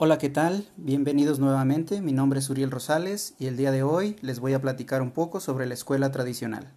Hola, 0.00 0.18
¿qué 0.18 0.28
tal? 0.28 0.68
Bienvenidos 0.76 1.40
nuevamente. 1.40 2.00
Mi 2.00 2.12
nombre 2.12 2.38
es 2.38 2.48
Uriel 2.48 2.70
Rosales 2.70 3.34
y 3.40 3.46
el 3.46 3.56
día 3.56 3.72
de 3.72 3.82
hoy 3.82 4.14
les 4.20 4.38
voy 4.38 4.52
a 4.54 4.60
platicar 4.60 5.02
un 5.02 5.10
poco 5.10 5.40
sobre 5.40 5.66
la 5.66 5.74
escuela 5.74 6.12
tradicional. 6.12 6.72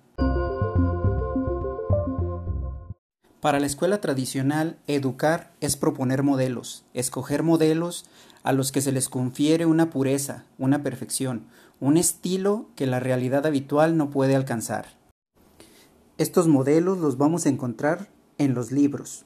Para 3.39 3.59
la 3.59 3.67
escuela 3.67 4.01
tradicional, 4.01 4.79
educar 4.87 5.51
es 5.61 5.77
proponer 5.77 6.23
modelos, 6.23 6.83
escoger 6.95 7.43
modelos 7.43 8.05
a 8.41 8.53
los 8.53 8.71
que 8.71 8.81
se 8.81 8.91
les 8.91 9.07
confiere 9.07 9.67
una 9.67 9.91
pureza, 9.91 10.45
una 10.57 10.81
perfección, 10.81 11.45
un 11.79 11.97
estilo 11.97 12.71
que 12.75 12.87
la 12.87 12.99
realidad 12.99 13.45
habitual 13.45 13.97
no 13.97 14.09
puede 14.09 14.35
alcanzar. 14.35 14.97
Estos 16.17 16.47
modelos 16.47 16.97
los 16.97 17.19
vamos 17.19 17.45
a 17.45 17.49
encontrar 17.49 18.09
en 18.39 18.55
los 18.55 18.71
libros, 18.71 19.25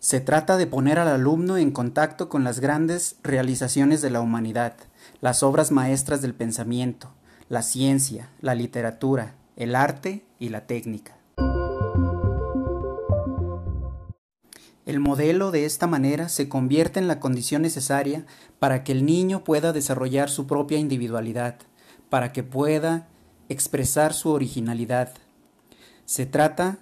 se 0.00 0.18
trata 0.20 0.56
de 0.56 0.66
poner 0.66 0.98
al 0.98 1.08
alumno 1.08 1.58
en 1.58 1.70
contacto 1.70 2.30
con 2.30 2.42
las 2.42 2.58
grandes 2.60 3.16
realizaciones 3.22 4.00
de 4.00 4.08
la 4.08 4.22
humanidad, 4.22 4.72
las 5.20 5.42
obras 5.42 5.70
maestras 5.70 6.22
del 6.22 6.34
pensamiento, 6.34 7.10
la 7.50 7.60
ciencia, 7.60 8.30
la 8.40 8.54
literatura, 8.54 9.34
el 9.56 9.74
arte 9.74 10.24
y 10.38 10.48
la 10.48 10.66
técnica. 10.66 11.16
El 14.86 15.00
modelo 15.00 15.50
de 15.50 15.66
esta 15.66 15.86
manera 15.86 16.30
se 16.30 16.48
convierte 16.48 16.98
en 16.98 17.06
la 17.06 17.20
condición 17.20 17.60
necesaria 17.60 18.24
para 18.58 18.82
que 18.84 18.92
el 18.92 19.04
niño 19.04 19.44
pueda 19.44 19.74
desarrollar 19.74 20.30
su 20.30 20.46
propia 20.46 20.78
individualidad, 20.78 21.56
para 22.08 22.32
que 22.32 22.42
pueda 22.42 23.06
expresar 23.50 24.14
su 24.14 24.30
originalidad. 24.30 25.12
Se 26.06 26.24
trata 26.24 26.78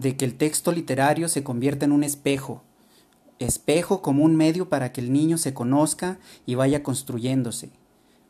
de 0.00 0.16
que 0.16 0.24
el 0.24 0.34
texto 0.34 0.72
literario 0.72 1.28
se 1.28 1.44
convierta 1.44 1.84
en 1.84 1.92
un 1.92 2.04
espejo, 2.04 2.62
espejo 3.38 4.00
como 4.00 4.24
un 4.24 4.34
medio 4.34 4.70
para 4.70 4.92
que 4.92 5.02
el 5.02 5.12
niño 5.12 5.36
se 5.36 5.52
conozca 5.52 6.18
y 6.46 6.54
vaya 6.54 6.82
construyéndose. 6.82 7.70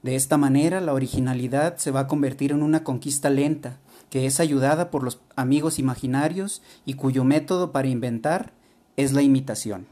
De 0.02 0.16
esta 0.16 0.36
manera 0.36 0.80
la 0.80 0.94
originalidad 0.94 1.76
se 1.76 1.92
va 1.92 2.00
a 2.00 2.06
convertir 2.08 2.50
en 2.50 2.64
una 2.64 2.82
conquista 2.82 3.30
lenta, 3.30 3.78
que 4.08 4.26
es 4.26 4.40
ayudada 4.40 4.90
por 4.90 5.04
los 5.04 5.20
amigos 5.36 5.78
imaginarios 5.78 6.60
y 6.84 6.94
cuyo 6.94 7.22
método 7.22 7.70
para 7.70 7.86
inventar 7.86 8.52
es 8.96 9.12
la 9.12 9.22
imitación. 9.22 9.86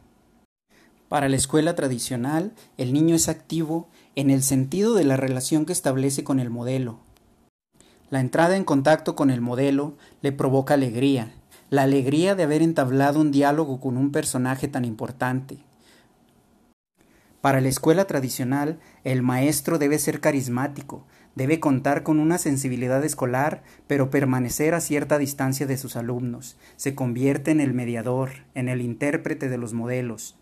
Para 1.09 1.29
la 1.29 1.37
escuela 1.37 1.77
tradicional, 1.77 2.53
el 2.77 2.93
niño 2.93 3.15
es 3.15 3.29
activo 3.29 3.89
en 4.17 4.31
el 4.31 4.43
sentido 4.43 4.95
de 4.95 5.05
la 5.05 5.17
relación 5.17 5.65
que 5.65 5.73
establece 5.73 6.25
con 6.25 6.41
el 6.41 6.51
modelo. 6.51 6.99
La 8.11 8.21
entrada 8.21 8.56
en 8.56 8.65
contacto 8.65 9.15
con 9.15 9.31
el 9.31 9.41
modelo 9.41 9.95
le 10.23 10.33
provoca 10.33 10.75
alegría, 10.75 11.33
la 11.71 11.83
alegría 11.83 12.35
de 12.35 12.45
haber 12.45 12.63
entablado 12.63 13.21
un 13.21 13.31
diálogo 13.31 13.81
con 13.81 13.97
un 13.97 14.11
personaje 14.11 14.69
tan 14.69 14.85
importante. 14.85 15.59
Para 17.41 17.61
la 17.61 17.69
escuela 17.69 18.07
tradicional, 18.07 18.81
el 19.05 19.23
maestro 19.23 19.79
debe 19.79 19.99
ser 19.99 20.21
carismático, 20.21 21.07
debe 21.37 21.61
contar 21.61 22.03
con 22.03 22.19
una 22.19 22.37
sensibilidad 22.37 23.05
escolar, 23.05 23.63
pero 23.87 24.11
permanecer 24.11 24.75
a 24.75 24.81
cierta 24.81 25.19
distancia 25.19 25.67
de 25.67 25.79
sus 25.79 25.95
alumnos. 25.95 26.57
Se 26.77 26.97
convierte 26.97 27.53
en 27.53 27.61
el 27.61 27.75
mediador, 27.75 28.31
en 28.55 28.69
el 28.69 28.81
intérprete 28.81 29.49
de 29.49 29.57
los 29.57 29.73
modelos. 29.73 30.37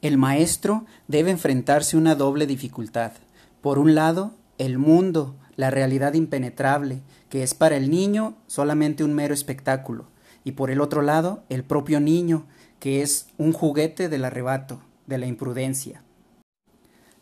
El 0.00 0.16
maestro 0.16 0.86
debe 1.08 1.30
enfrentarse 1.30 1.96
a 1.96 2.00
una 2.00 2.14
doble 2.14 2.46
dificultad. 2.46 3.12
Por 3.60 3.78
un 3.78 3.94
lado, 3.94 4.34
el 4.56 4.78
mundo, 4.78 5.36
la 5.62 5.70
realidad 5.70 6.14
impenetrable, 6.14 7.02
que 7.28 7.44
es 7.44 7.54
para 7.54 7.76
el 7.76 7.88
niño 7.88 8.36
solamente 8.48 9.04
un 9.04 9.14
mero 9.14 9.32
espectáculo, 9.32 10.08
y 10.42 10.52
por 10.52 10.72
el 10.72 10.80
otro 10.80 11.02
lado, 11.02 11.44
el 11.50 11.62
propio 11.62 12.00
niño, 12.00 12.48
que 12.80 13.00
es 13.00 13.28
un 13.38 13.52
juguete 13.52 14.08
del 14.08 14.24
arrebato, 14.24 14.82
de 15.06 15.18
la 15.18 15.26
imprudencia. 15.26 16.02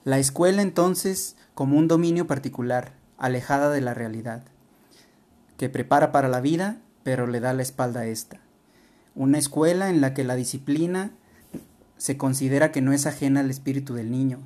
La 0.04 0.18
escuela 0.18 0.62
entonces 0.62 1.36
como 1.52 1.76
un 1.76 1.86
dominio 1.86 2.26
particular, 2.26 2.94
alejada 3.18 3.70
de 3.70 3.82
la 3.82 3.92
realidad, 3.92 4.42
que 5.58 5.68
prepara 5.68 6.10
para 6.10 6.28
la 6.28 6.40
vida, 6.40 6.80
pero 7.02 7.26
le 7.26 7.40
da 7.40 7.52
la 7.52 7.60
espalda 7.60 8.00
a 8.00 8.06
esta. 8.06 8.40
Una 9.14 9.36
escuela 9.36 9.90
en 9.90 10.00
la 10.00 10.14
que 10.14 10.24
la 10.24 10.34
disciplina 10.34 11.10
se 11.98 12.16
considera 12.16 12.72
que 12.72 12.80
no 12.80 12.94
es 12.94 13.04
ajena 13.04 13.40
al 13.40 13.50
espíritu 13.50 13.92
del 13.92 14.10
niño, 14.10 14.38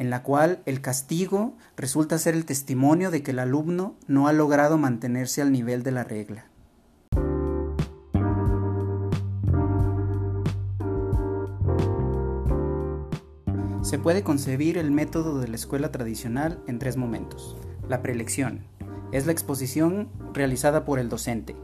en 0.00 0.08
la 0.08 0.22
cual 0.22 0.62
el 0.64 0.80
castigo 0.80 1.58
resulta 1.76 2.16
ser 2.16 2.34
el 2.34 2.46
testimonio 2.46 3.10
de 3.10 3.22
que 3.22 3.32
el 3.32 3.38
alumno 3.38 3.96
no 4.06 4.28
ha 4.28 4.32
logrado 4.32 4.78
mantenerse 4.78 5.42
al 5.42 5.52
nivel 5.52 5.82
de 5.82 5.90
la 5.90 6.04
regla. 6.04 6.46
Se 13.82 13.98
puede 13.98 14.22
concebir 14.22 14.78
el 14.78 14.90
método 14.90 15.38
de 15.38 15.48
la 15.48 15.56
escuela 15.56 15.92
tradicional 15.92 16.62
en 16.66 16.78
tres 16.78 16.96
momentos. 16.96 17.58
La 17.86 18.00
prelección 18.00 18.64
es 19.12 19.26
la 19.26 19.32
exposición 19.32 20.08
realizada 20.32 20.86
por 20.86 20.98
el 20.98 21.10
docente. 21.10 21.56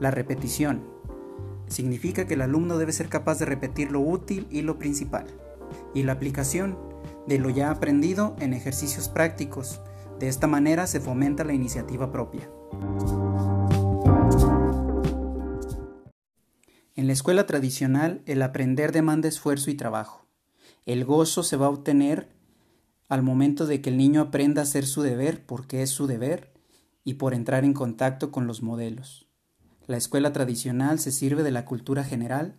La 0.00 0.10
repetición 0.10 0.82
significa 1.66 2.26
que 2.26 2.34
el 2.34 2.40
alumno 2.40 2.78
debe 2.78 2.92
ser 2.92 3.10
capaz 3.10 3.38
de 3.38 3.44
repetir 3.44 3.92
lo 3.92 4.00
útil 4.00 4.46
y 4.50 4.62
lo 4.62 4.78
principal. 4.78 5.26
Y 5.92 6.04
la 6.04 6.12
aplicación 6.12 6.91
de 7.26 7.38
lo 7.38 7.50
ya 7.50 7.70
aprendido 7.70 8.36
en 8.40 8.54
ejercicios 8.54 9.08
prácticos. 9.08 9.80
De 10.18 10.28
esta 10.28 10.46
manera 10.46 10.86
se 10.86 11.00
fomenta 11.00 11.44
la 11.44 11.52
iniciativa 11.52 12.10
propia. 12.10 12.48
En 16.94 17.06
la 17.06 17.12
escuela 17.12 17.46
tradicional, 17.46 18.22
el 18.26 18.42
aprender 18.42 18.92
demanda 18.92 19.28
esfuerzo 19.28 19.70
y 19.70 19.74
trabajo. 19.74 20.26
El 20.84 21.04
gozo 21.04 21.42
se 21.42 21.56
va 21.56 21.66
a 21.66 21.70
obtener 21.70 22.28
al 23.08 23.22
momento 23.22 23.66
de 23.66 23.80
que 23.80 23.90
el 23.90 23.96
niño 23.96 24.20
aprenda 24.20 24.62
a 24.62 24.64
hacer 24.64 24.86
su 24.86 25.02
deber 25.02 25.44
porque 25.44 25.82
es 25.82 25.90
su 25.90 26.06
deber 26.06 26.52
y 27.04 27.14
por 27.14 27.34
entrar 27.34 27.64
en 27.64 27.72
contacto 27.72 28.30
con 28.30 28.46
los 28.46 28.62
modelos. 28.62 29.28
La 29.86 29.96
escuela 29.96 30.32
tradicional 30.32 30.98
se 30.98 31.12
sirve 31.12 31.42
de 31.42 31.50
la 31.50 31.64
cultura 31.64 32.04
general 32.04 32.56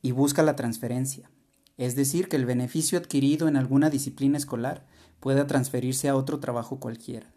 y 0.00 0.12
busca 0.12 0.42
la 0.42 0.56
transferencia 0.56 1.30
es 1.76 1.96
decir, 1.96 2.28
que 2.28 2.36
el 2.36 2.46
beneficio 2.46 2.98
adquirido 2.98 3.48
en 3.48 3.56
alguna 3.56 3.90
disciplina 3.90 4.38
escolar 4.38 4.86
pueda 5.20 5.46
transferirse 5.46 6.08
a 6.08 6.16
otro 6.16 6.40
trabajo 6.40 6.80
cualquiera. 6.80 7.32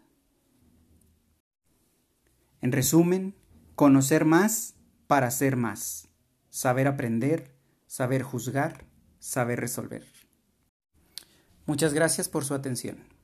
En 2.60 2.72
resumen, 2.72 3.34
conocer 3.74 4.24
más 4.24 4.74
para 5.06 5.30
ser 5.30 5.56
más, 5.56 6.08
saber 6.48 6.88
aprender, 6.88 7.54
saber 7.86 8.22
juzgar, 8.22 8.86
saber 9.18 9.60
resolver. 9.60 10.04
Muchas 11.66 11.92
gracias 11.92 12.28
por 12.28 12.44
su 12.44 12.54
atención. 12.54 13.15